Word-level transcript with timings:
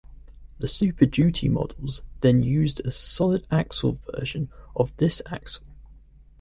The 0.57 0.67
Super 0.67 1.05
Duty 1.05 1.47
models 1.47 2.01
then 2.21 2.41
used 2.41 2.79
a 2.79 2.91
solid 2.91 3.45
axle 3.51 3.99
version 4.11 4.49
of 4.75 4.97
this 4.97 5.21
axle. 5.27 5.67